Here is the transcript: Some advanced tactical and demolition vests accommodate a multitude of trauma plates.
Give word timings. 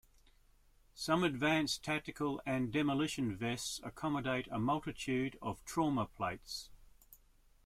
Some 0.95 1.23
advanced 1.23 1.83
tactical 1.83 2.41
and 2.43 2.73
demolition 2.73 3.35
vests 3.37 3.79
accommodate 3.83 4.47
a 4.49 4.57
multitude 4.57 5.37
of 5.43 5.63
trauma 5.63 6.07
plates. 6.07 6.71